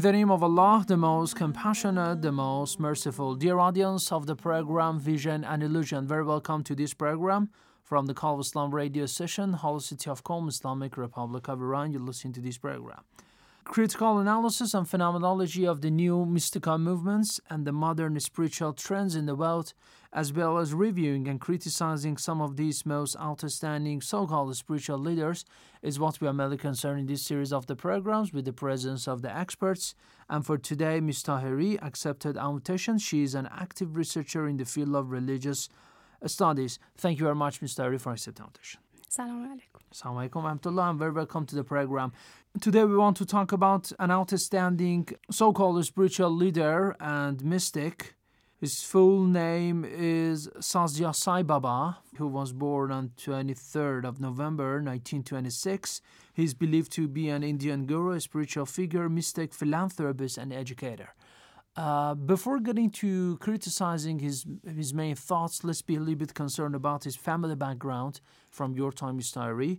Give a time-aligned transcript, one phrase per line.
[0.00, 3.34] In the name of Allah, the most compassionate, the most merciful.
[3.34, 7.50] Dear audience of the program Vision and Illusion, very welcome to this program
[7.84, 11.92] from the Call of Islam radio station, Holy City of Qom, Islamic Republic of Iran.
[11.92, 13.02] You're listening to this program.
[13.64, 19.26] Critical analysis and phenomenology of the new mystical movements and the modern spiritual trends in
[19.26, 19.74] the world,
[20.12, 25.44] as well as reviewing and criticizing some of these most outstanding so called spiritual leaders,
[25.82, 29.06] is what we are mainly concerned in this series of the programs with the presence
[29.06, 29.94] of the experts.
[30.28, 31.22] And for today, Ms.
[31.22, 32.98] Tahiri accepted our invitation.
[32.98, 35.68] She is an active researcher in the field of religious
[36.26, 36.78] studies.
[36.96, 37.76] Thank you very much, Ms.
[37.76, 38.80] Tahiri, for accepting our invitation.
[39.08, 39.80] Assalamu alaikum.
[39.92, 42.12] Assalamu alaikum and very welcome to the program.
[42.60, 48.14] Today we want to talk about an outstanding so-called spiritual leader and mystic.
[48.60, 56.02] His full name is Satya Sai Baba, who was born on 23rd of November 1926.
[56.34, 61.14] He is believed to be an Indian guru, spiritual figure, mystic, philanthropist, and educator.
[61.74, 66.74] Uh, before getting to criticizing his his main thoughts, let's be a little bit concerned
[66.74, 69.38] about his family background from your time, Mr.
[69.38, 69.78] Tahiri.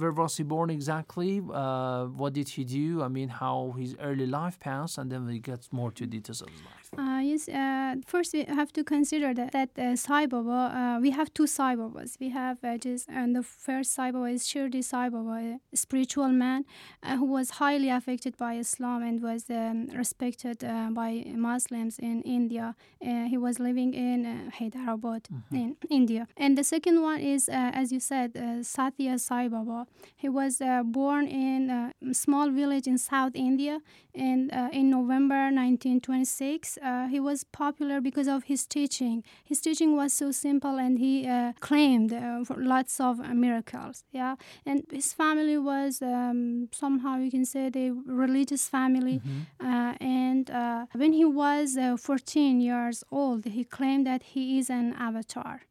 [0.00, 1.42] Where was he born exactly?
[1.52, 3.02] Uh, what did he do?
[3.02, 6.50] I mean, how his early life passed, and then we get more to details of
[6.50, 6.81] his life.
[6.98, 11.10] Uh, yes, uh, first we have to consider that, that uh, Sai Baba, uh, we
[11.10, 12.18] have two Sai Babas.
[12.20, 16.28] We have uh, just, and the first Sai Baba is Shirdi Sai Baba, a spiritual
[16.28, 16.66] man
[17.02, 22.20] uh, who was highly affected by Islam and was um, respected uh, by Muslims in
[22.22, 22.76] India.
[23.02, 26.28] Uh, he was living in uh, Hyderabad in India.
[26.36, 29.86] And the second one is, uh, as you said, uh, Satya Sai Baba.
[30.14, 33.78] He was uh, born in a small village in South India
[34.14, 36.78] and uh, in November 1926.
[36.82, 39.22] Uh, he was popular because of his teaching.
[39.44, 44.04] His teaching was so simple, and he uh, claimed uh, for lots of uh, miracles.
[44.10, 44.34] Yeah,
[44.66, 49.20] and his family was um, somehow you can say the religious family.
[49.60, 54.68] Uh, and uh, when he was uh, 14 years old, he claimed that he is
[54.68, 55.62] an avatar.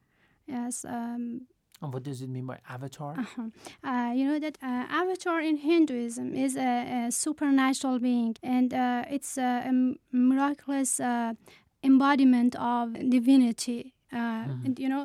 [0.47, 0.85] Yes.
[0.87, 1.47] Um,
[1.81, 3.15] And what does it mean by avatar?
[3.17, 3.49] uh-huh.
[3.83, 9.05] Uh, you know that uh, avatar in Hinduism is a, a supernatural being, and uh,
[9.09, 9.71] it's a
[10.11, 11.33] miraculous uh,
[11.83, 13.93] embodiment of divinity.
[14.13, 15.03] Uh, and you know,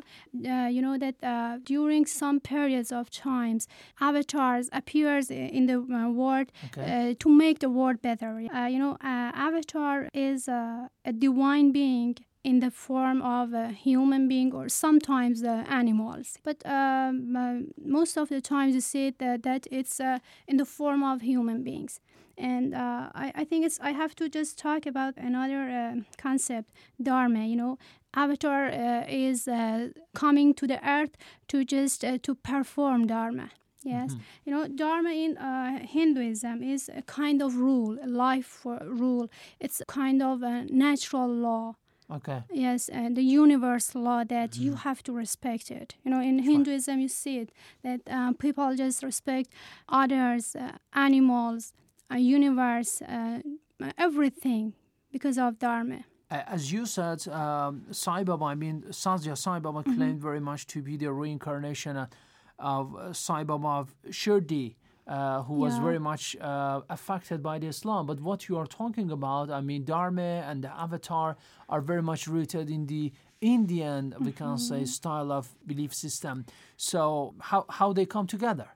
[0.53, 3.69] uh, you know that uh, during some periods of times,
[4.01, 7.11] avatars appears in the uh, world Okay.
[7.11, 8.43] uh, to make the world better.
[8.53, 13.69] Uh, you know, uh, avatar is uh, a divine being in the form of a
[13.87, 16.39] human being or sometimes uh, animals.
[16.45, 17.55] But um, uh,
[17.99, 21.65] most of the times you see that, that it's uh, in the form of human
[21.65, 22.01] beings.
[22.39, 26.69] And uh, I, I think it's I have to just talk about another uh, concept,
[27.03, 27.43] dharma.
[27.47, 27.79] You know,
[28.15, 31.15] avatar uh, is uh, coming to the earth
[31.49, 33.51] to just uh, to perform dharma.
[33.83, 38.79] Yes, you know, dharma in uh, Hinduism is a kind of rule, a life for
[38.85, 39.29] rule.
[39.61, 41.75] It's a kind of a natural law.
[42.09, 42.45] Okay.
[42.53, 45.97] Yes, and the universe law that you have to respect it.
[46.05, 47.51] You know, in Hinduism, you see it
[47.83, 49.51] that um, people just respect
[49.89, 51.73] others, uh, animals,
[52.13, 53.41] uh, universe, uh,
[53.99, 54.75] everything
[55.11, 56.05] because of dharma.
[56.31, 60.67] Uh, As you said, um, Sai Baba, I mean, Satya Sai Baba claimed very much
[60.69, 62.07] to be the reincarnation uh,
[62.59, 64.77] of uh, Sai Baba of Shirdi,
[65.07, 65.85] uh, who was Yeah.
[65.85, 68.07] very much uh, affected by the Islam.
[68.07, 71.37] But what you are talking about, I mean, Dharma and the Avatar
[71.69, 76.45] are very much rooted in the Indian, we can say, style of belief system.
[76.77, 78.69] So, how, how they come together?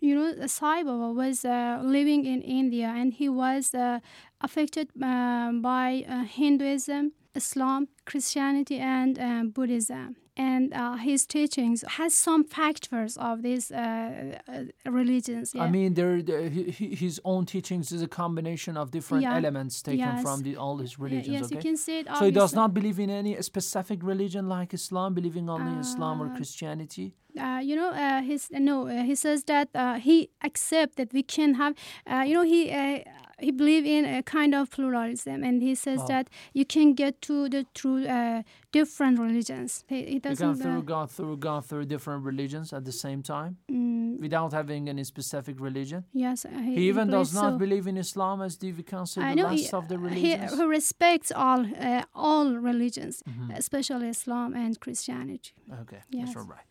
[0.00, 3.98] You know, Sai Baba was uh, living in India and he was uh,
[4.40, 7.12] affected uh, by uh, Hinduism.
[7.42, 7.80] Islam,
[8.10, 9.24] Christianity, and uh,
[9.56, 10.08] Buddhism.
[10.50, 15.46] And uh, his teachings has some factors of these uh, uh, religions.
[15.66, 19.36] I mean, there, there he- he- his own teachings is a combination of different Yeah.
[19.40, 20.22] elements taken Yes.
[20.26, 21.34] from the, all his Yeah, religions.
[21.36, 21.56] yes, okay?
[21.56, 22.06] you can say it.
[22.18, 26.16] so he does not believe in any specific religion like Islam, believing only in Islam
[26.22, 27.06] or Uh, Christianity.
[27.46, 30.16] uh, you know, uh, his no, uh, he says that uh, he
[30.48, 31.72] accept that we can have,
[32.12, 32.98] uh, you know, he uh,
[33.40, 36.06] he believe in a kind of pluralism, and he says Oh.
[36.08, 36.24] that
[36.58, 38.42] you can get to the through uh,
[38.72, 39.84] different religions.
[39.88, 40.46] He, he You doesn't.
[40.46, 44.50] gone through, uh, gone through, gone through different religions at the same time mm, without
[44.52, 46.00] having any specific religion.
[46.12, 47.58] yes, uh, he, He even does not so.
[47.64, 50.54] believe in Islam as the we consider I the know he, last of the religions.
[50.58, 51.60] he respects all
[51.90, 53.48] uh, all religions, Mhm.
[53.62, 55.52] especially Islam and Christianity.
[55.82, 56.20] Okay, Yes.
[56.26, 56.67] that's all right.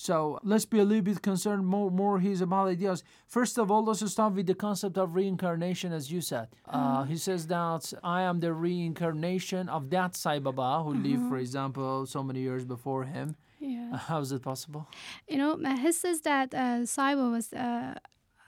[0.00, 3.04] So let's be a little bit concerned more more his about ideas.
[3.26, 6.48] First of all, let's start with the concept of reincarnation, as you said.
[6.66, 11.36] Uh, he says that I am the reincarnation of that Sai Baba who lived, for
[11.36, 13.36] example, so many years before him.
[13.58, 13.94] Yeah.
[14.08, 14.88] How is it possible?
[15.28, 17.52] you know, uh, he says that uh, Saiba was.
[17.52, 17.94] Uh,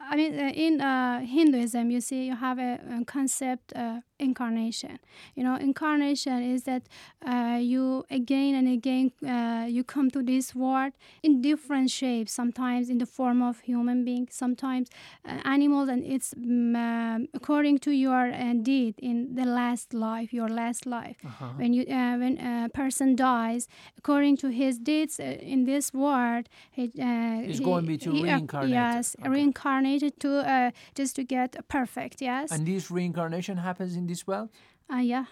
[0.00, 4.98] I mean, uh, in uh, Hinduism, you see, you have a, a concept uh, incarnation.
[5.36, 6.82] You know, incarnation is that
[7.26, 10.92] uh, you again and again uh, you come to this world
[11.22, 12.32] in different shapes.
[12.32, 14.88] Sometimes in the form of human being, sometimes
[15.28, 20.48] uh, animals, and it's um, according to your uh, deed in the last life, your
[20.48, 21.16] last life.
[21.24, 21.46] Uh-huh.
[21.60, 23.68] When you uh, when a person dies,
[23.98, 27.98] according to his deeds uh, in this world, he, uh, He's he- going to be
[27.98, 28.74] to he, reincarnated.
[28.74, 29.30] yes, Okay.
[29.30, 32.20] reincarnated to uh, just to get perfect.
[32.20, 32.50] Yes.
[32.52, 34.48] And this reincarnation happens in this world?
[34.92, 35.24] Uh, yeah.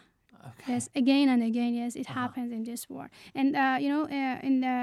[0.51, 0.73] Okay.
[0.73, 1.73] Yes, again and again.
[1.83, 2.21] Yes, it Uh-huh.
[2.21, 4.77] happens in this world, and uh, you know, uh, in the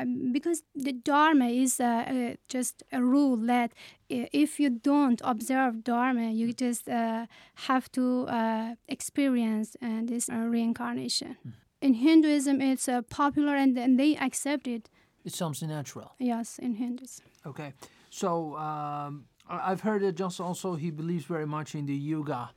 [0.00, 3.70] um, because the dharma is uh, uh, just a rule that
[4.08, 7.26] if you don't observe dharma, you just uh,
[7.68, 11.36] have to uh, experience uh, this uh, reincarnation.
[11.42, 11.50] Hmm.
[11.86, 14.88] In Hinduism, it's uh, popular, and, and they accept it.
[15.24, 16.10] It's something natural.
[16.18, 17.24] Yes, in Hinduism.
[17.44, 17.72] Okay.
[18.10, 19.26] So um,
[19.70, 22.50] I've heard that just also he believes very much in the yoga.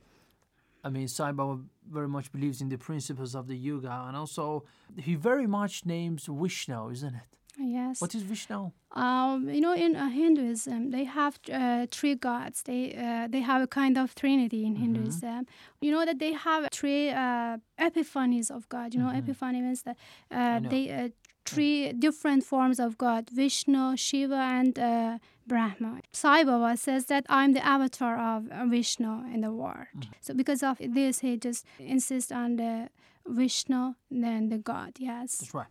[0.84, 4.64] I mean, Sai Baba very much believes in the principles of the yoga, and also
[4.96, 7.22] he very much names Vishnu, isn't it?
[7.58, 8.00] Yes.
[8.00, 8.72] What is Vishnu?
[8.92, 12.62] Um, you know, in uh, Hinduism, they have uh, three gods.
[12.62, 15.46] They uh, they have a kind of trinity in Hinduism.
[15.80, 18.94] You know that they have three uh, epiphanies of God.
[18.94, 19.96] You know, epiphany means that
[20.30, 21.08] uh, they uh,
[21.44, 26.00] three different forms of God: Vishnu, Shiva, and uh, Brahma.
[26.12, 29.86] Sai Baba says that I'm the avatar of Vishnu in the world.
[30.20, 32.88] So because of this, he just insists on the
[33.26, 34.92] Vishnu, then the God.
[34.98, 35.36] Yes.
[35.38, 35.66] That's right.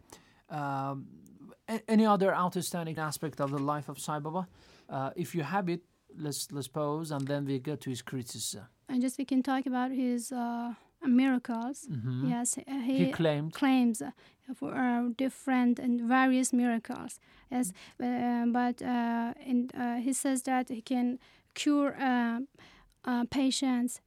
[0.49, 1.07] Um,
[1.87, 4.47] any other outstanding aspect of the life of Sai Baba?
[4.89, 5.81] Uh, if you have it,
[6.17, 8.65] let's let's pause, and then we get to his criticism.
[8.89, 10.73] and just we can talk about his uh,
[11.07, 11.87] miracles.
[12.23, 12.95] Yes, he, Mm-hmm.
[13.05, 14.11] He claimed claims uh,
[14.55, 17.19] for uh, different and various miracles.
[17.51, 21.19] Yes, uh, but uh, in, uh, he says that he can
[21.53, 22.39] cure uh,
[23.05, 24.01] uh, patients.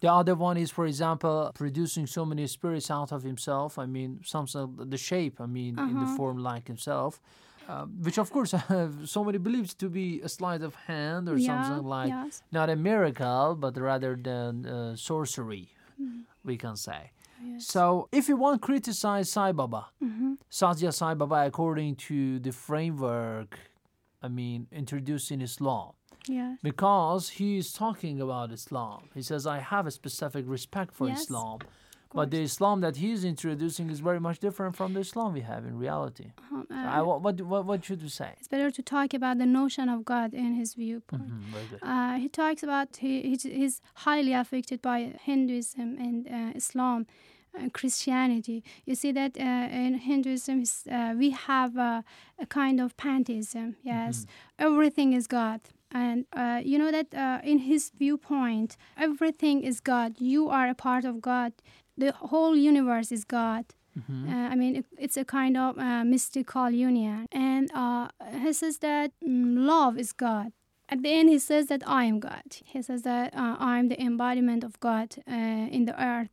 [0.00, 3.78] The other one is, for example, producing so many spirits out of himself.
[3.78, 4.46] I mean, some
[4.90, 5.40] the shape.
[5.40, 7.20] I mean, in the form like himself,
[7.68, 8.54] uh, which of course
[9.04, 12.42] so many believes to be a sleight of hand or Yeah, something like yes.
[12.52, 15.68] not a miracle, but rather than uh, sorcery,
[16.00, 16.20] Mm-hmm.
[16.44, 17.10] we can say.
[17.58, 20.34] So, if you want to criticize Sai Baba, Mm-hmm.
[20.48, 23.58] Satya Sai Baba, according to the framework,
[24.22, 25.92] I mean, introduced in Islam,
[26.26, 26.58] Yes.
[26.62, 29.10] because he is talking about Islam.
[29.14, 31.58] He says, I have a specific respect for Yes, Islam.
[32.14, 35.40] But the Islam that he is introducing is very much different from the Islam we
[35.40, 36.26] have in reality.
[36.52, 38.30] Um, uh, I, what, what, what, should we say?
[38.38, 41.22] it's better to talk about the notion of God in his viewpoint.
[41.22, 41.80] Hmm, good.
[41.82, 47.06] Uh, he talks about he, he's, he's highly affected by Hinduism and uh, Islam,
[47.72, 48.62] Christianity.
[48.84, 52.02] You see that uh, in Hinduism uh, we have uh,
[52.38, 53.76] a kind of pantheism.
[53.82, 54.26] Yes,
[54.58, 55.60] everything is God.
[55.92, 60.20] And uh, you know that uh, in his viewpoint, everything is God.
[60.20, 61.52] You are a part of God.
[61.96, 63.64] The whole universe is God.
[64.28, 67.26] Uh, I mean, it, it's a kind of uh, mystical union.
[67.30, 68.08] And uh,
[68.42, 70.52] he says that mm, love is God.
[70.88, 72.42] At the end, he says that I am God.
[72.64, 75.32] He says that uh, I am the embodiment of God uh,
[75.76, 76.30] in the earth.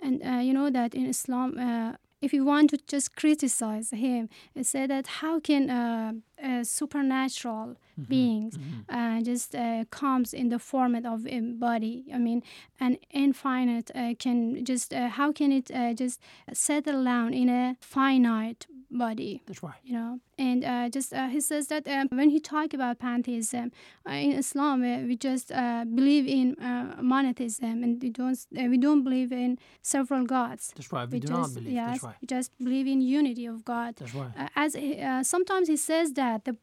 [0.00, 4.28] And uh, you know that in Islam, uh, if you want to just criticize him,
[4.54, 7.76] and say that how can uh, supernatural
[8.08, 8.58] beings
[8.88, 12.04] uh, just uh, comes in the format of a body?
[12.14, 12.42] I mean,
[12.80, 16.20] an infinite uh, can just uh, how can it uh, just
[16.52, 19.80] settle down in a finite body That's right.
[19.82, 23.66] you know and uh, just uh, he says that um, when he talk about pantheism
[24.06, 24.76] uh, in islam
[25.08, 28.38] we just uh, believe in uh, monotheism and we don't
[28.72, 29.50] we don't believe in
[29.94, 31.08] several gods That's right.
[31.10, 31.72] We, do just not believe.
[31.80, 32.16] yes That's right.
[32.20, 34.32] we just believe in unity of god That's right.
[34.64, 36.54] as uh, sometimes he says that the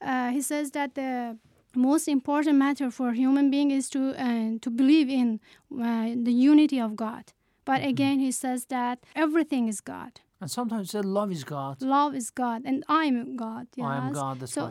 [0.00, 1.36] uh, he says that the
[1.74, 5.28] most important matter for human being is to uh, to believe in
[5.72, 7.24] uh, the unity of God.
[7.64, 7.88] But Mm-hmm.
[7.94, 10.12] again, he says that everything is God.
[10.40, 11.74] And sometimes say love is God.
[11.80, 13.66] Love is God, and I'm God.
[13.74, 13.86] Yes.
[13.86, 14.62] I am God, that's so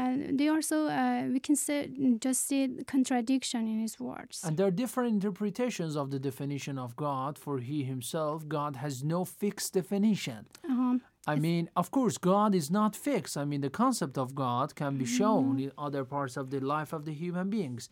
[0.00, 1.78] uh, they also uh, we can say
[2.26, 4.36] just see contradiction in his words.
[4.44, 7.38] And there are different interpretations of the definition of God.
[7.38, 10.40] For he himself, God has no fixed definition.
[10.68, 13.36] Um, I mean, of course, God is not fixed.
[13.36, 16.92] I mean, the concept of God can be shown in other parts of the life
[16.92, 17.88] of the human beings,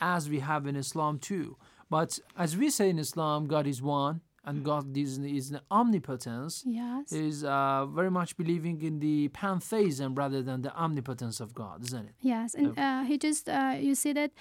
[0.00, 1.56] as we have in Islam too.
[1.88, 6.62] But as we say in Islam, God is one, and God is, is an omnipotence.
[6.66, 7.12] yes.
[7.12, 12.06] Is uh, very much believing in the pantheism rather than the omnipotence of God, isn't
[12.06, 12.14] it?
[12.20, 14.32] Yes, and uh, he just uh, you see that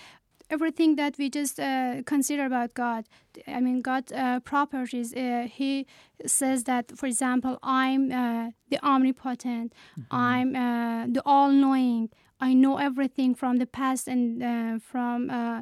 [0.55, 3.01] everything that we just uh, consider about God,
[3.57, 5.09] I mean God's uh, properties.
[5.13, 5.71] Uh, he
[6.25, 9.73] says that, for example, I'm uh, the omnipotent,
[10.11, 12.09] I'm uh, the all-knowing.
[12.49, 15.61] I know everything from the past and uh, from uh,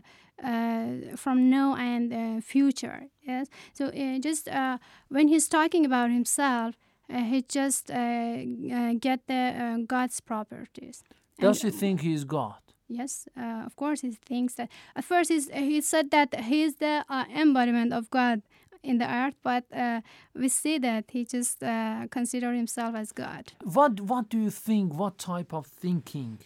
[0.51, 2.99] uh, from now and uh, future.
[3.31, 3.45] Yes,
[3.77, 4.77] so uh, just uh,
[5.15, 6.71] when he's talking about himself,
[7.13, 11.03] uh, he just uh, uh, get the uh, God's properties.
[11.39, 12.61] Does And, he think he is God?
[12.91, 14.69] Yes, uh, of course, he thinks that.
[14.95, 18.41] At first, he's, he said that he is the uh, embodiment of God
[18.83, 20.01] in the earth, but uh,
[20.35, 23.53] we see that he just uh, consider himself as God.
[23.63, 24.93] What What do you think?
[24.93, 26.39] What type of thinking,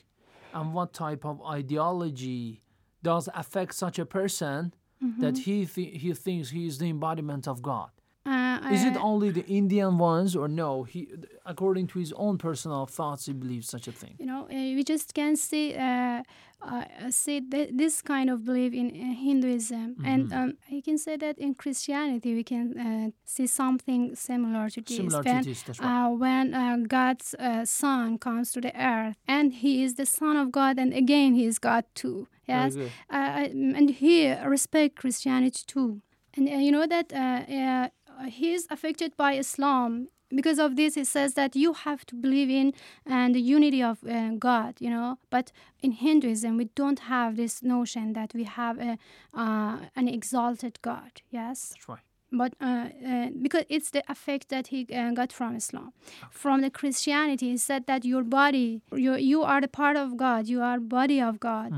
[0.53, 2.61] and what type of ideology
[3.01, 4.73] does affect such a person
[5.19, 7.89] that he th- he thinks he is the embodiment of God?
[8.25, 10.83] Uh, Is it uh, only the Indian ones, or no?
[10.83, 11.07] He,
[11.45, 14.15] according to his own personal thoughts, he believes such a thing.
[14.19, 16.23] you know, uh, we just can see uh,
[16.61, 20.37] uh, see th- this kind of belief in uh, Hinduism, and Mm-hmm.
[20.39, 24.97] um, you can say that in Christianity we can uh, see something similar to this.
[24.97, 26.05] Similar to when, this, that's right.
[26.05, 30.35] uh, when uh, God's uh, Son comes to the earth, and He is the Son
[30.37, 32.27] of God, and again He is God too.
[32.47, 36.01] Yes, uh, uh, and He respect Christianity too,
[36.35, 37.87] and uh, you know that uh, uh,
[38.27, 40.09] He is affected by Islam.
[40.29, 42.73] Because of this he says that you have to believe in
[43.05, 45.17] and the unity of uh, god you know?
[45.29, 48.97] But in hinduism we don't have this notion that we have a,
[49.33, 51.69] uh, an exalted god yes?
[51.69, 52.14] That's right.
[52.41, 55.93] But uh, uh, because it's the effect that he uh, got from Islam.
[56.31, 60.47] From the Christianity, he said that your body, you you are the part of God,
[60.47, 61.69] you are body of God,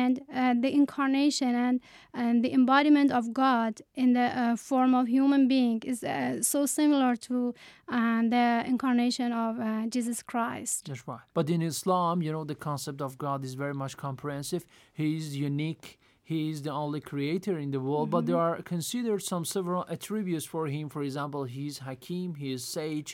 [0.00, 1.80] and uh, the incarnation and
[2.22, 6.66] and the embodiment of God in the uh, form of human being is uh, so
[6.66, 7.54] similar to
[7.88, 10.86] the incarnation of uh, Jesus Christ.
[10.86, 11.20] That's right.
[11.34, 14.66] But in Islam, you know, the concept of God is very much comprehensive.
[14.92, 15.98] He is unique.
[16.32, 20.44] He is the only creator in the world, but there are considered some several attributes
[20.44, 20.84] for him.
[20.94, 23.10] For example, he is Hakim, he is sage,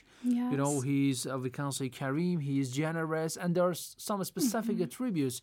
[0.51, 0.83] you know, Yes.
[0.89, 3.75] he is, uh, we can say, Kareem, he is generous, and there are
[4.09, 5.37] some specific attributes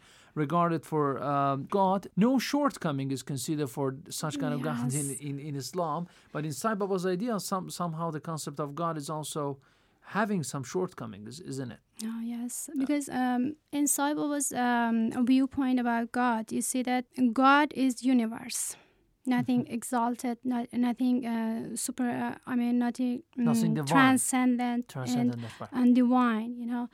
[0.43, 2.01] regarded for um, God.
[2.17, 6.53] No shortcoming is considered for such kind of God in, in, in Islam, but in
[6.61, 9.43] Sai Baba's idea, some, somehow the concept of God is also
[10.17, 11.79] having some shortcomings, isn't it?
[12.03, 18.03] Oh, yes, because um, in Baba's um, viewpoint about God, you see that God is
[18.03, 18.75] universe,
[19.25, 19.73] nothing Mm-hmm.
[19.77, 22.09] exalted, not, nothing uh, super.
[22.09, 23.93] Uh, I mean, nothing, Nothing mm, divine.
[23.95, 26.55] transcendent, Transcendent, and, and divine.
[26.61, 26.87] You know,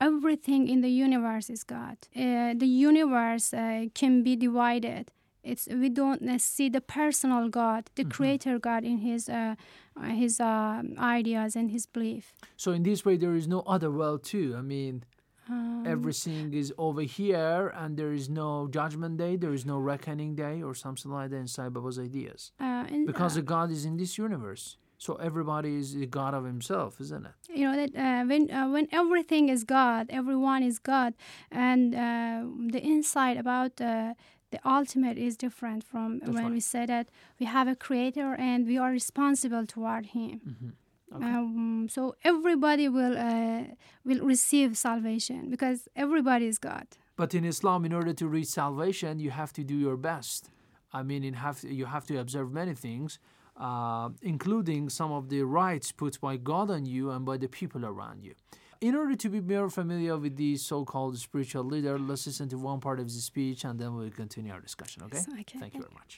[0.00, 1.96] everything in the universe is God.
[2.16, 5.10] Uh, the universe uh, can be divided.
[5.42, 9.54] It's we don't uh, see the personal God, the Creator God, in His uh,
[9.96, 12.32] uh, His uh, ideas and His belief.
[12.56, 14.54] So in this way, there is no other world too.
[14.58, 15.04] I mean,
[15.50, 20.36] Um, everything is over here, and there is no judgment day, there is no reckoning
[20.36, 22.52] day, or something like that in Sai Baba's ideas.
[22.60, 24.64] uh, in, Because the God is in this universe,
[24.98, 27.34] so everybody is the God of himself, isn't it?
[27.58, 31.10] you know that uh, when uh, when everything is God, everyone is God,
[31.50, 32.38] and uh,
[32.74, 34.14] the insight about uh,
[34.52, 36.52] the ultimate is different from when right.
[36.52, 37.08] we say that
[37.40, 40.40] we have a creator and we are responsible toward Him.
[40.48, 40.68] Mm-hmm.
[41.14, 43.64] Um, so everybody will uh,
[44.04, 46.86] will receive salvation because everybody is God.
[47.16, 50.50] But in Islam, in order to reach salvation, you have to do your best.
[50.92, 53.18] I mean, in have you have to observe many things,
[53.56, 57.84] uh, including some of the rights put by God on you and by the people
[57.84, 58.34] around you
[58.81, 62.79] In order to be more familiar with the so-called spiritual leader, let's listen to one
[62.79, 64.99] part of his speech and then we'll continue our discussion.
[65.05, 65.17] Okay?
[65.19, 66.13] Yes, okay, Thank you thank very much.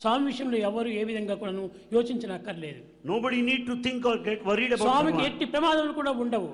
[0.00, 1.62] స్వామి విషయంలో ఎవరు ఏ విధంగా కూడాను
[1.94, 5.28] యోచించనక్కర్లేదు Nobody need to think or get worried about స్వామికి Bhagavan.
[5.30, 6.50] ఎట్టి ప్రమాదాలు కూడా ఉండవు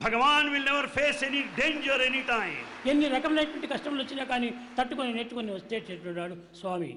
[0.00, 2.56] Bhagavan will never face any danger any time.
[2.92, 6.90] ఎన్ని రకములైనటువంటి కష్టములు వచ్చినా కానీ తట్టుకొని నెట్టుకొని వచ్చేటట్టున్నాడు స్వామి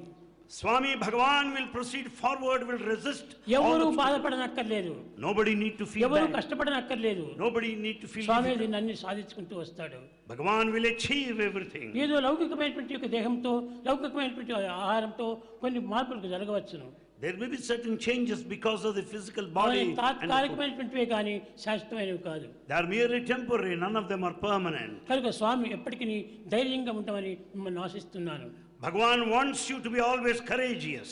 [0.50, 3.28] Swami Bhagavan will proceed forward, will resist.
[3.38, 3.96] all ఎవరు obstacles.
[4.02, 6.36] బాధపడనక్కర్లేదు Nobody need to feel ఎవరు bad.
[6.38, 8.62] కష్టపడనక్కర్లేదు Nobody need to feel Swamy difficult.
[8.64, 10.00] దీన్ని అన్ని సాధించుకుంటూ వస్తాడు
[10.32, 11.88] Bhagavan will achieve everything.
[12.04, 13.54] ఏదో లౌకికమైనటువంటి యొక్క దేహంతో
[13.90, 14.54] లౌకికమైనటువంటి
[14.84, 15.28] ఆహారంతో
[15.64, 16.88] కొన్ని మార్పులకు జరగవచ్చును
[17.24, 19.80] There may be certain changes because of the physical అవి body.
[19.80, 20.02] and the food.
[20.02, 24.94] తాత్కాలికమైనటువంటివే కానీ శాశ్వతమైనవి కాదు They are merely temporary, none of them are permanent.
[25.12, 26.18] కనుక స్వామి ఎప్పటికీ
[26.56, 28.48] ధైర్యంగా ఉంటామని మిమ్మల్ని ఆశిస్తున్నాను
[28.82, 31.10] Bhagavan wants you to be always courageous.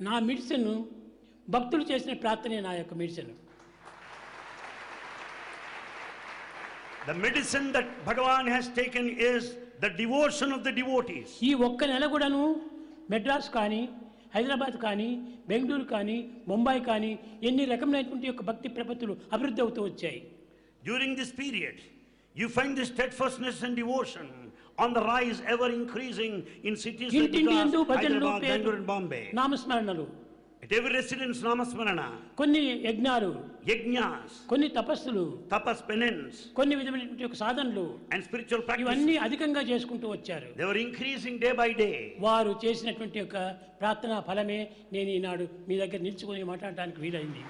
[0.00, 0.68] నా మెడిసిన్
[1.48, 3.32] భక్తులు చేసిన ప్రార్థనే నా యొక్క medicine
[7.06, 9.42] The medicine that Bhagavan has taken is
[9.80, 11.28] the devotion of the devotees.
[11.48, 12.42] ఈ ఒక్క నెల కూడాను
[13.12, 13.82] మెడ్రాస్ కానీ
[14.34, 15.08] హైదరాబాద్ కానీ
[15.50, 16.18] బెంగళూరు కానీ
[16.50, 17.12] ముంబై కానీ
[17.48, 20.20] ఎన్ని రకమైనటువంటి యొక్క భక్తి ప్రపత్తులు అభివృద్ధి అవుతూ వచ్చాయి
[20.82, 21.78] During this period,
[22.34, 24.26] you find the steadfastness and devotion
[24.77, 29.23] on the rise, ever increasing in cities like ఇంటింటి ఎందు Gujarat, భజనలు Bangalore and Bombay.
[29.39, 30.05] నామస్మరణలు
[30.63, 32.05] At every residence, Namasmarana,
[32.39, 33.29] కొన్ని యజ్ఞాలు
[33.69, 38.85] yajnas, కొన్ని తపస్సులు tapas, penance, కొన్ని విధమైనటువంటి యొక్క సాధనలు and spiritual practices.
[38.85, 41.95] ఇవన్నీ అధికంగా చేసుకుంటూ వచ్చారు They were increasing day by day.
[42.27, 43.37] వారు చేసినటువంటి యొక్క
[43.81, 44.59] ప్రార్థనా ఫలమే
[44.95, 47.43] నేను ఈనాడు మీ దగ్గర నిల్చుకొని మాట్లాడటానికి వీలైంది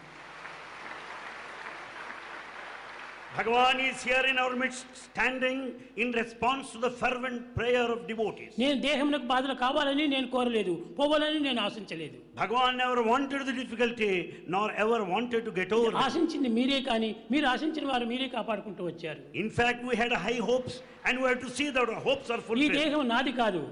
[3.34, 5.58] Bhagavan is here in our midst, standing
[5.96, 8.50] in response to the fervent prayer of devotees.
[8.62, 14.10] నేను దేహమునకు బాధలు కావాలని నేను కోరలేదు పోవాలని నేను ఆశించలేదు Bhagavan never wanted the difficulty,
[14.54, 15.90] nor ever wanted to get over.
[15.92, 16.00] it.
[16.06, 20.74] ఆశించింది మీరే కానీ మీరు ఆశించిన వారు మీరే కాపాడుకుంటూ వచ్చారు In fact, we had high hopes,
[21.06, 22.76] and we have to see that our hopes are ఈ fulfilled.
[22.82, 23.62] దేహం నాది కాదు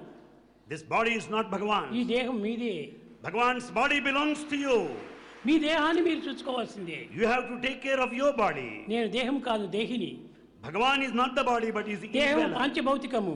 [0.69, 1.85] This body is not ఈ Bhagavan.
[2.15, 2.75] దేహం మీదే
[3.27, 4.79] Bhagavan's body belongs to you.
[5.48, 7.00] మీ దేహాన్ని మీరు చూసుకోవాల్సిందే.
[7.20, 10.12] You have to take care of your body నేను దేహం కాదు దేహిని.
[10.68, 13.34] Bhagavan is not the body but is దేహం పంచభౌతికము.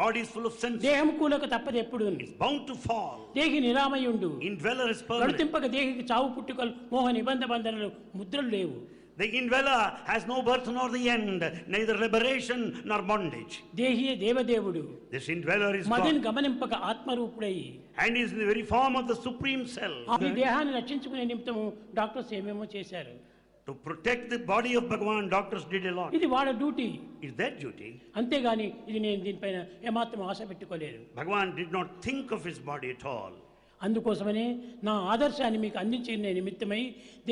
[0.00, 2.04] బాడీ ఫుల్ ఆఫ్ సెన్స్ దేహం కూలక తప్పదు ఎప్పుడు.
[2.42, 4.30] బౌండ్ టు ఫాల్ దేహి నిరామయుండు.
[4.48, 8.76] ఇన్ డ్వెల్లర్ ఇస్ పర్మనెంట్ దేహికి చావు పుట్టుకలు మోహ నిబంధ బంధనలు ముద్రలు లేవు.
[9.18, 13.64] The indweller has no birth nor the end, neither liberation nor bondage.
[13.74, 16.06] This indweller is God.
[17.98, 20.06] And is in the very form of the supreme self.
[23.66, 26.14] To protect the body of Bhagavan, doctors did a lot.
[26.14, 26.86] It is వాళ్ళ duty
[27.24, 27.90] It's their duty.
[28.18, 29.58] అంతేగాని ఇది నేను దీనిపైన
[31.18, 33.34] Bhagavan did not think of his body at all.
[33.86, 34.46] అందుకోసమనే
[34.88, 36.82] నా ఆదర్శాన్ని మీకు అందించిన నిమిత్తమై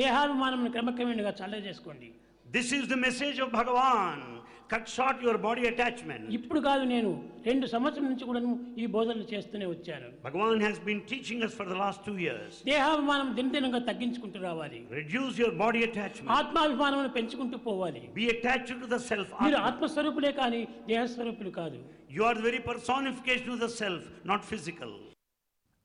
[0.01, 2.09] దేహాభిమానం క్రమక్రమేణగా చల్ల చేసుకోండి
[2.57, 4.25] this is the message of Bhagavan
[4.71, 7.09] cut short your body attachment ఇప్పుడు కాదు నేను
[7.47, 8.39] రెండు సంవత్సరం నుంచి కూడా
[8.83, 10.07] ఈ బోధనలు చేస్తూనే వచ్చాను.
[10.25, 14.79] Bhagavan has been teaching us for the last 2 years దేహాభిమానం దినదినంగా తగ్గించుకుంటూ రావాలి.
[14.99, 18.03] రిడ్యూస్ యువర్ బాడీ అటాచ్మెంట్ ఆత్మాభిమానాన్ని పెంచుకుంటూ పోవాలి.
[18.19, 20.61] Be attached to the self మీరు ఆత్మస్వరూపులే కానీ
[20.93, 21.79] దేహస్వరూపులు కాదు.
[22.17, 24.95] You are the very personification of the self not physical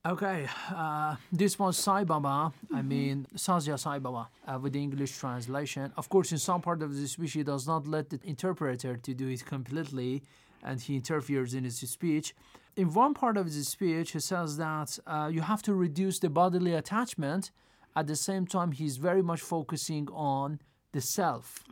[0.04, 5.16] Okay, uh, this was Sai Baba, I mean Satya Sai Baba, uh, with the English
[5.16, 5.92] translation.
[5.96, 9.14] Of course, in some part of the speech, he does not let the interpreter to
[9.14, 10.24] do it completely,
[10.64, 12.34] and he interferes in his speech.
[12.74, 16.28] In one part of his speech, he says that uh, you have to reduce the
[16.28, 17.52] bodily attachment.
[17.94, 20.58] At the same time, he's very much focusing on
[20.90, 21.62] the self.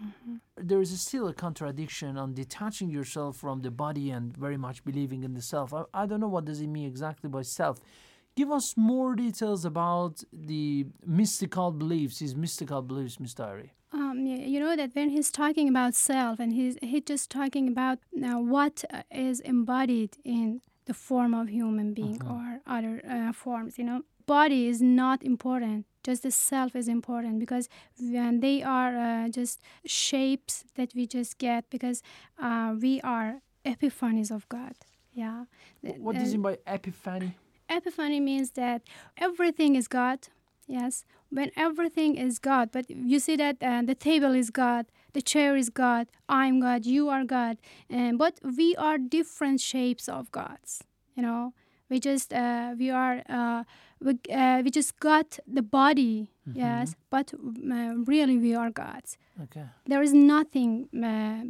[0.56, 5.24] There is still a contradiction on detaching yourself from the body and very much believing
[5.24, 5.74] in the self.
[5.74, 7.80] I, I don't know what does he mean exactly by self.
[8.36, 13.34] Give us more details about the mystical beliefs, his mystical beliefs, Ms.
[13.34, 13.70] Tahiri.
[13.92, 17.66] Um, yeah, you know that when he's talking about self and he's he's just talking
[17.68, 19.02] about uh, what uh,
[19.44, 24.80] embodied in the form of human being or other uh, forms you know body is
[24.82, 27.68] not important just the self is important because
[28.00, 32.02] when they are uh, just shapes that we just get because
[32.42, 34.74] uh, we are epiphanies of god
[35.12, 35.44] yeah
[35.82, 37.36] What does uh, he mean by epiphany?
[37.70, 38.82] Epiphany means that
[39.16, 40.28] everything is God.
[40.66, 45.22] Yes, when everything is God, but you see that uh, the table is God, the
[45.22, 47.56] chair is God, I'm God, you are God,
[47.88, 50.84] and but we are different shapes of gods.
[51.16, 51.52] You know,
[51.88, 53.64] we just uh, we are uh,
[54.00, 56.30] we, uh, we just got the body.
[56.52, 59.18] Yes, but uh, really we are gods.
[59.42, 59.64] Okay.
[59.86, 61.42] There is nothing uh,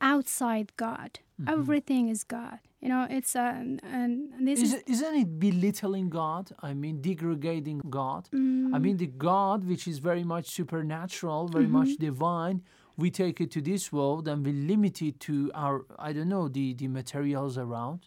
[0.00, 1.20] outside God.
[1.48, 2.58] Everything is God.
[2.80, 6.52] You know, it's uh, and this Is is isn't it belittling God?
[6.62, 8.28] I mean, degrading God.
[8.32, 12.62] I mean, the God which is very much supernatural, very much divine.
[12.96, 16.46] We take it to this world and we limit it to our, I don't know,
[16.48, 18.06] the, the materials around.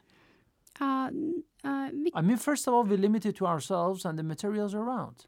[0.79, 1.09] Uh,
[1.65, 5.25] uh, I mean, first of all, we limit it to ourselves and the materials around.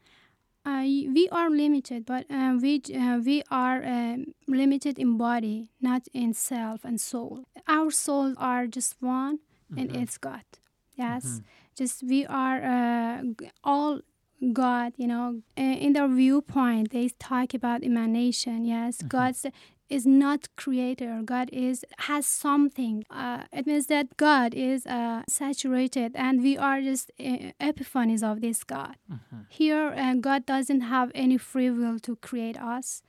[0.64, 6.02] Uh, we are limited, but uh, we uh, we are um, limited in body, not
[6.12, 7.44] in self and soul.
[7.66, 9.38] Our souls are just one,
[9.76, 10.02] and Mhm.
[10.02, 10.44] it's God.
[10.96, 11.44] Yes, Mhm.
[11.78, 13.22] just we are uh,
[13.64, 14.00] all
[14.52, 14.92] God.
[14.96, 18.64] You know, Uh, in their viewpoint, they talk about emanation.
[18.64, 19.34] Yes, God
[19.90, 21.20] is not creator.
[21.24, 23.04] God is has something.
[23.10, 28.40] Uh, it means that God is uh, saturated, and we are just uh, epiphanies of
[28.40, 28.96] this God.
[29.48, 33.02] Here, uh, God doesn't have any free will to create us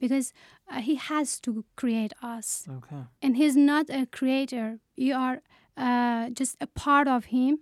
[0.00, 0.32] because
[0.70, 2.66] uh, He has to create us.
[2.68, 3.04] Okay.
[3.22, 4.80] And He's not a creator.
[4.96, 5.42] You are
[5.76, 7.60] uh, just a part of Him.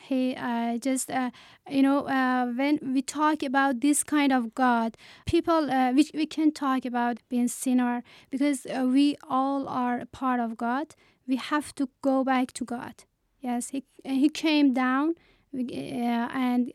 [0.00, 1.30] He uh, just, uh,
[1.68, 6.26] you know, uh, when we talk about this kind of God, people, uh, we, we
[6.26, 10.94] can talk about being sinner because uh, we all are part of God.
[11.26, 13.04] We have to go back to God.
[13.40, 15.14] Yes, He, he came down
[15.54, 16.72] uh, and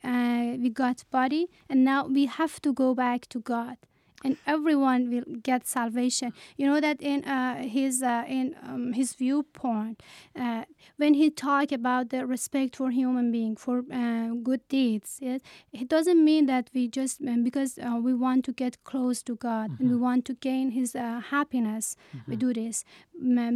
[0.61, 3.77] we got body, and now we have to go back to God.
[4.25, 6.29] And everyone will get salvation.
[6.57, 10.01] You know that in uh, his uh, in um, his viewpoint,
[10.45, 10.63] uh,
[11.01, 15.41] when he talk about the respect for human being for uh, good deeds, it,
[15.81, 19.35] it doesn't mean that we just um, because uh, we want to get close to
[19.35, 21.95] God and we want to gain His uh, happiness,
[22.27, 22.83] we do this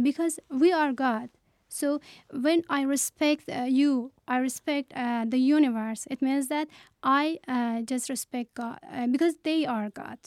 [0.08, 1.28] because we are God.
[1.70, 2.00] So
[2.32, 6.06] when I respect uh, you, I respect uh, the universe.
[6.10, 6.68] It means that
[7.02, 10.18] I uh, just respect God uh, because they are God,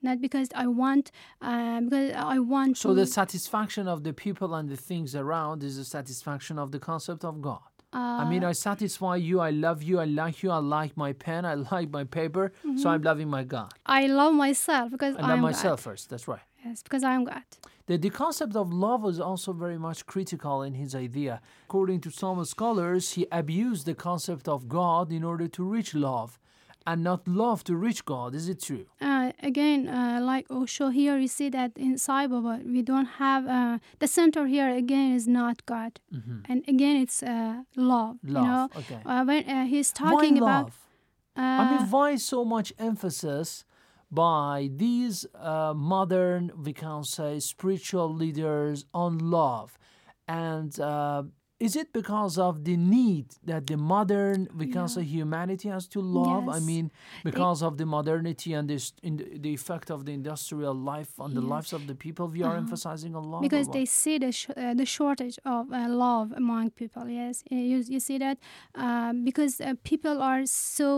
[0.00, 1.10] not because I want.
[1.42, 5.76] Uh, because I want So the satisfaction of the people and the things around is
[5.76, 7.60] the satisfaction of the concept of God.
[7.92, 11.44] I mean, I satisfy you, I love you, I like you, I like my pen,
[11.44, 13.72] I like my paper, so I'm loving my God.
[13.84, 15.90] I love myself because I love I'm myself God.
[15.90, 16.40] first, that's right.
[16.64, 17.42] Yes, because I'm God.
[17.86, 21.40] The, the concept of love was also very much critical in his idea.
[21.64, 26.38] According to some scholars, he abused the concept of God in order to reach love
[26.86, 28.34] and not love to reach God.
[28.34, 28.86] Is it true?
[29.00, 33.46] Uh, again, uh, like Osho here, you see that in Sai Baba, we don't have
[33.46, 34.68] uh, the center here.
[34.70, 36.00] Again, is not God,
[36.48, 38.16] and again, it's uh, love.
[38.22, 38.98] You Love, know, okay.
[39.04, 40.64] uh, when uh, he's Why talking about.
[40.64, 40.76] love?
[41.36, 43.64] Uh, I mean, why so much emphasis
[44.10, 49.78] by these uh, modern, we can say, spiritual leaders on love?
[50.26, 51.24] And uh,
[51.58, 56.00] is it because of the need that the modern, we can say, humanity has to
[56.00, 56.48] love?
[56.48, 56.90] I mean,
[57.22, 61.34] because of the modernity and this, in the, the effect of the industrial life on
[61.34, 63.42] the lives of the people, we are emphasizing on love.
[63.42, 67.06] or because they see the sh- uh, the shortage of uh, love among people.
[67.08, 68.38] Yes, Uh, you, you see that
[68.74, 70.88] uh, because uh, people are so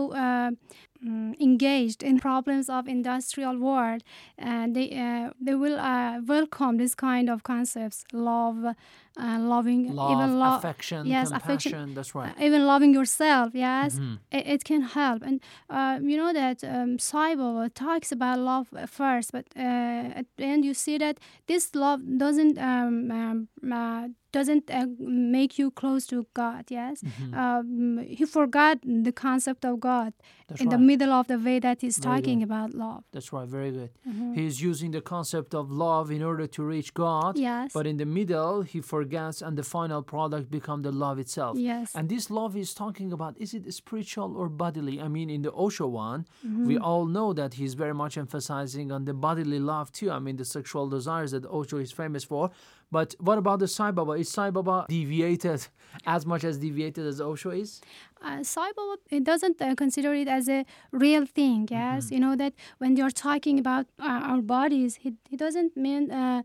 [1.03, 4.03] uh, mm, engaged in problems of industrial world,
[4.37, 10.11] and they uh, they will uh, welcome this kind of concepts: love, uh, loving, love,
[10.11, 11.93] even love, affection, yes, affection.
[11.93, 12.29] That's right.
[12.39, 14.19] Uh, even loving yourself, yes, Mhm.
[14.31, 15.21] it, it can help.
[15.23, 15.39] And
[15.69, 16.97] uh, you know that um,
[17.37, 22.01] Baba talks about love first, but uh, at the end you see that this love
[22.17, 26.63] doesn't um, um, uh, doesn't uh, make you close to God.
[26.69, 26.95] Yes,
[27.33, 30.11] um, he forgot the concept of God
[30.47, 32.45] That's in the middle of the way that he's Very talking good.
[32.49, 33.03] about love.
[33.13, 33.91] That's right, very good.
[34.09, 34.35] Mhm.
[34.37, 37.37] He is using the concept of love in order to reach God.
[37.37, 37.71] Yes.
[37.77, 41.53] But in the middle, he forgets, and the final product become the love itself.
[41.57, 41.87] Yes.
[41.97, 44.95] And this love he's talking about, is it spiritual or bodily?
[45.05, 46.65] I mean, in the Osho one, Mm-hmm.
[46.69, 50.09] we all know that he's very much emphasizing on the bodily love too.
[50.17, 52.43] I mean, the sexual desires that Osho is famous for.
[52.97, 54.13] But what about the Sai Baba?
[54.23, 55.59] Is Sai Baba deviated
[56.15, 57.81] as much as deviated as Osho is?
[58.27, 60.59] uh, Sai Baba it doesn't uh, consider it as a
[61.05, 61.59] real thing.
[61.79, 66.03] Yes, you know that when you're talking about uh, our bodies, he, he doesn't mean.
[66.11, 66.41] Uh,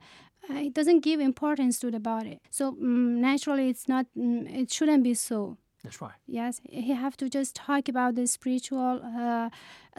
[0.51, 2.37] uh, it doesn't give importance to the body.
[2.59, 4.05] So mm naturally, it's not.
[4.17, 5.39] Mm, it shouldn't be so.
[5.85, 6.19] That's right.
[6.39, 6.55] Yes,
[6.87, 9.49] he have to just talk about the spiritual uh,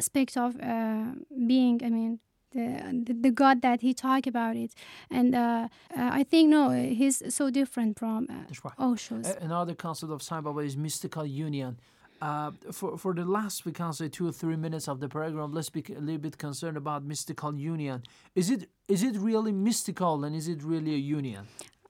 [0.02, 1.06] aspect of uh,
[1.52, 1.76] being.
[1.88, 2.20] I mean,
[2.52, 4.74] the, the God that he talked about it,
[5.10, 8.34] and uh, uh, I think no, he's so different from uh,
[8.64, 8.78] right.
[8.78, 9.30] Osho's.
[9.42, 11.80] Another concept of Sai Baba is mystical union.
[12.22, 15.54] Uh, for for the last we can say two or three minutes of the program,
[15.54, 18.04] let's be a little bit concerned about mystical union.
[18.36, 21.48] Is it is it really mystical and is it really a union?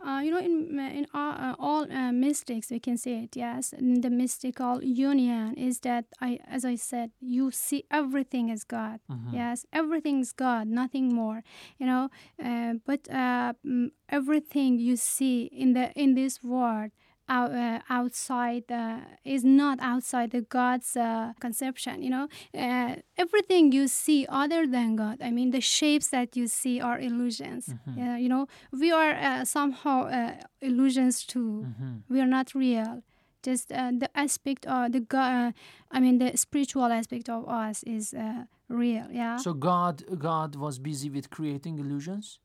[0.10, 3.36] Uh, you know, in in all, uh, all uh, mystics, we can say it.
[3.36, 8.63] Yes, in the mystical union is that I, as I said, you see everything as
[8.63, 9.00] God.
[9.34, 11.43] Yes, everything is God, nothing more.
[11.80, 12.04] You know,
[12.43, 16.89] uh, but uh, mm, everything you see in the in this world
[17.30, 22.02] out, uh, outside uh, is not outside the God's uh, conception.
[22.02, 25.20] You know, uh, everything you see other than God.
[25.22, 27.68] I mean, the shapes that you see are illusions.
[27.68, 28.00] Mm-hmm.
[28.00, 31.65] Yeah, you know, we are uh, somehow uh, illusions too.
[31.68, 32.13] Mm-hmm.
[32.13, 33.04] We are not real.
[33.42, 35.54] Just uh, the aspect of the God.
[35.92, 39.06] I mean, the spiritual aspect of us is uh, real.
[39.12, 39.38] Yeah.
[39.38, 42.39] So God, God was busy with creating illusions.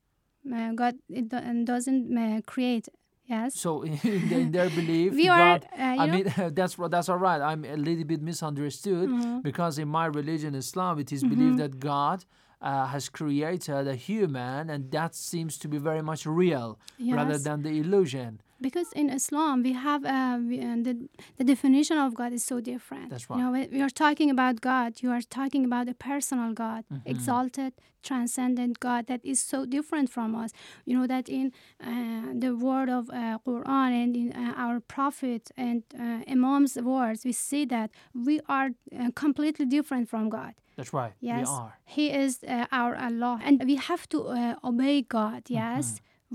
[0.75, 1.29] God it
[1.65, 2.89] doesn't create.
[3.27, 3.59] Yes.
[3.59, 3.99] So in,
[4.33, 7.41] in their belief, We are, God, uh, I know- mean, that's that's all right.
[7.41, 9.43] I'm a little bit misunderstood Mhm.
[9.43, 11.31] because in my religion, Islam, it is Mhm.
[11.31, 12.25] believed that God
[12.61, 17.63] uh, has created a human, and that seems to be very much real rather than
[17.63, 18.41] the illusion.
[18.67, 20.95] Because in Islam, we have uh, we, uh, the,
[21.39, 23.09] the definition of God is so different.
[23.13, 26.83] That's You know, we are talking about God, you are talking about a personal God,
[26.91, 27.03] Mhm.
[27.13, 27.73] exalted,
[28.11, 30.51] transcendent God that is so different from us.
[30.89, 31.47] You know that in
[31.91, 37.21] uh, the word of uh, Quran and in uh, our prophet and uh, Imam's words,
[37.29, 37.89] we see that
[38.29, 40.53] we are uh, completely different from God.
[40.79, 41.13] That's right.
[41.33, 41.73] Yes, We are.
[41.97, 45.43] He is uh, our Allah, and we have to uh, obey God.
[45.63, 45.85] Yes,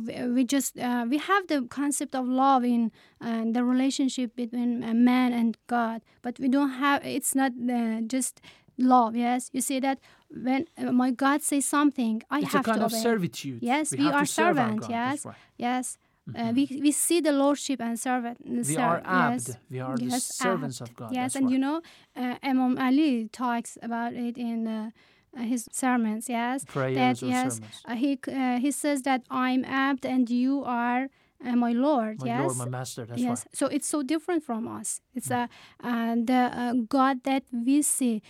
[0.06, 4.84] we, we just uh, we have the concept of love in uh, the relationship between
[4.84, 7.06] a man and God, but we don't have.
[7.06, 8.42] It's not uh, just
[8.78, 9.16] love.
[9.16, 10.00] Yes, you see that
[10.46, 13.02] when uh, my God says something, I It's a have kind to of obey.
[13.02, 13.60] servitude.
[13.62, 14.82] Yes, We we, are servant.
[14.82, 14.90] God.
[14.90, 15.36] Yes, right.
[15.58, 15.98] yes.
[16.36, 18.38] Uh, we, we see the lordship and servant.
[18.46, 19.58] We are abd.
[19.72, 20.92] We are the yes, servants abd.
[20.92, 21.10] of God.
[21.12, 21.54] Yes, That's and right.
[21.54, 21.82] you know,
[22.16, 24.92] uh, Imam Ali talks about it in uh,
[25.38, 26.30] uh, his sermons.
[26.30, 27.82] Yes, Prayers that or yes, sermons.
[27.86, 31.10] uh, he uh, he says that I'm abd and you are
[31.46, 32.20] uh, my Lord.
[32.22, 33.06] My yes, Lord, my Master.
[33.16, 33.20] Yes.
[33.20, 33.38] right.
[33.38, 33.56] Mm.
[33.60, 35.02] So it's so different from us.
[35.16, 35.50] It's a
[35.84, 38.22] uh, the uh, God that we see.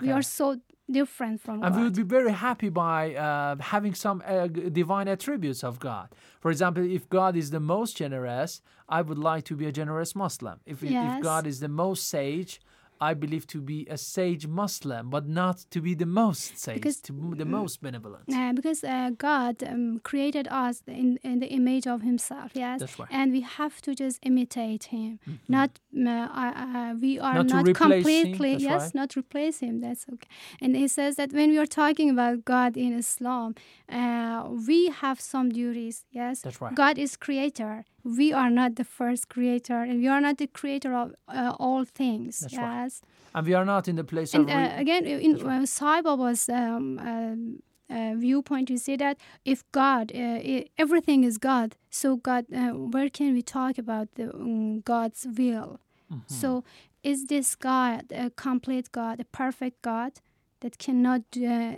[0.00, 0.56] We are so
[0.90, 1.76] different from And God.
[1.76, 6.08] we would be very happy by uh, having some uh, divine attributes of God.
[6.40, 10.14] For example, if God is the most generous, I would like to be a generous
[10.14, 10.60] Muslim.
[10.66, 12.60] If, if God is the most sage,
[13.00, 17.00] I believe to be a sage Muslim, but not to be the most sage, Because-
[17.02, 18.24] to the most benevolent.
[18.32, 22.98] Uh, because uh, God um, created us in, in the image of Himself, yes, That's
[22.98, 23.08] right.
[23.10, 25.18] and we have to just imitate Him.
[25.48, 28.94] Not uh, uh, we are Not not, completely yes, right.
[28.94, 29.80] not replace Him.
[29.80, 30.28] That's okay.
[30.60, 33.54] And He says that when we are talking about God in Islam,
[33.88, 36.04] uh, we have some duties.
[36.10, 36.74] Yes, That's right.
[36.74, 37.84] God is Creator.
[38.04, 41.84] We are not the first Creator, and we are not the Creator of uh, all
[41.84, 42.40] things.
[42.40, 42.60] That's yes.
[42.60, 42.92] right.
[43.34, 44.56] And we are not in the place And of.
[44.56, 45.62] uh, again, in That's right.
[45.62, 50.40] uh, Sai Baba's um, um, uh, viewpoint, you say that if God, uh,
[50.78, 55.80] everything is God, so God, uh, where can we talk about the um, God's will?
[56.12, 56.22] Mm-hmm.
[56.28, 56.64] So,
[57.02, 60.12] is this God a complete God, a perfect God
[60.60, 61.76] that cannot, uh,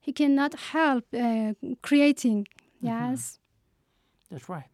[0.00, 1.52] he cannot help uh,
[1.82, 2.46] creating?
[2.82, 2.86] Mm-hmm.
[2.86, 3.38] Yes.
[4.30, 4.64] That's right.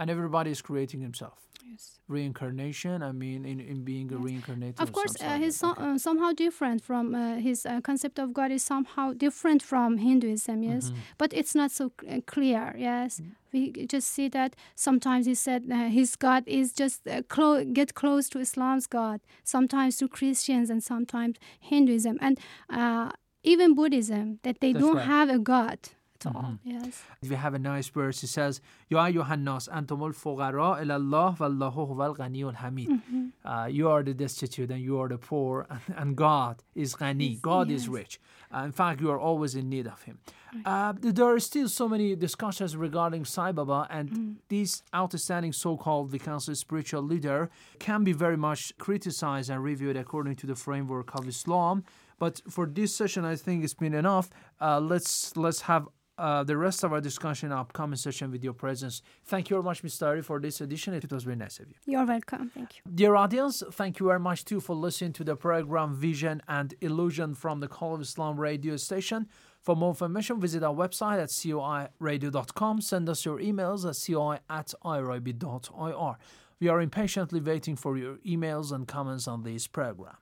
[0.00, 1.38] And everybody is creating himself.
[1.70, 2.00] Yes.
[2.08, 4.80] Reincarnation, I mean, in, in being a reincarnated.
[4.80, 8.50] Of course, uh, he's so, uh, somehow different from uh, his uh, concept of God
[8.50, 11.00] is somehow different from Hinduism, yes, Mm-hmm.
[11.18, 12.74] but it's not so c- uh, clear.
[12.78, 13.20] Yes,
[13.52, 13.60] we
[13.94, 14.50] just see that
[14.86, 19.18] sometimes he said uh, his God is just uh, clo- get close to Islam's God,
[19.44, 21.36] sometimes to Christians and sometimes
[21.72, 22.34] Hinduism and
[22.80, 23.10] uh,
[23.52, 25.02] even Buddhism that they That's don't right.
[25.04, 25.18] Mm-hmm.
[25.18, 25.78] have a God
[26.26, 26.42] at all.
[26.42, 26.70] Mm-hmm.
[26.70, 27.02] Yes.
[27.28, 28.22] We have a nice verse.
[28.22, 32.88] It says, Ya Yohannas, antum fuqara ila Allah wallahu huwal ghaniyul hamid.
[32.88, 33.26] Mm-hmm.
[33.44, 37.40] Uh, you are the destitute and you are the poor and, and God is ghani.
[37.40, 37.82] God yes.
[37.82, 38.20] is rich.
[38.54, 40.18] Uh, in fact, you are always in need of him.
[40.64, 44.34] Uh, there are still so many discussions regarding Sai Baba and mm.
[44.48, 50.46] this outstanding so-called Vikansa spiritual leader can be very much criticized and reviewed according to
[50.48, 51.84] the framework of Islam.
[52.18, 54.28] But for this session, I think it's been enough.
[54.60, 55.88] Uh, let's let's have
[56.20, 59.00] uh, the rest of our discussion in upcoming session with your presence.
[59.24, 59.98] Thank you very much, Ms.
[59.98, 60.92] Tahiri, for this edition.
[60.92, 61.74] It was very nice of you.
[61.86, 62.50] You're welcome.
[62.54, 62.82] Thank you.
[62.94, 67.34] Dear audience, thank you very much too for listening to the program Vision and Illusion
[67.34, 69.28] from the Call of Islam radio station.
[69.62, 72.80] For more information, visit our website at coiradio.com.
[72.80, 76.16] Send us your emails at coi at irib.ir.
[76.60, 80.16] We are impatiently waiting for your emails and comments on this program.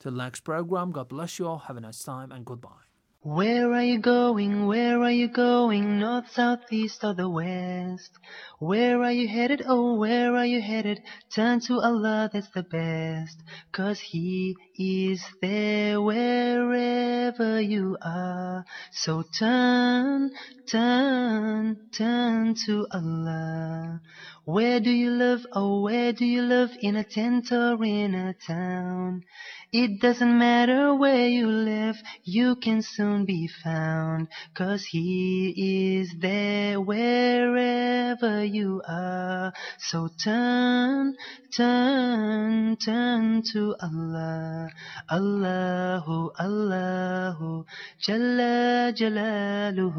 [0.00, 1.58] Till next program, God bless you all.
[1.58, 2.93] Have a nice time and goodbye.
[3.24, 4.66] Where are you going?
[4.66, 5.98] Where are you going?
[5.98, 8.10] North, south, east, or the west?
[8.58, 9.62] Where are you headed?
[9.66, 11.02] Oh, where are you headed?
[11.34, 13.42] Turn to Allah, that's the best.
[13.72, 18.64] Cause He is there wherever you are.
[18.92, 20.32] So turn,
[20.66, 24.00] turn, turn to Allah.
[24.44, 25.46] Where do you live?
[25.52, 26.70] Oh, where do you live?
[26.80, 29.24] In a tent or in a town?
[29.76, 34.28] It doesn't matter where you live, you can soon be found.
[34.54, 39.52] Cause He is there wherever you are.
[39.78, 41.16] So turn,
[41.56, 44.63] turn, turn to Allah.
[45.12, 47.64] الله الله
[48.06, 48.38] جل
[48.94, 49.96] جلاله.